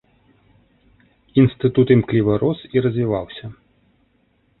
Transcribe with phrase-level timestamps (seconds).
[1.41, 3.45] Інстытут імкліва рос і развіваўся.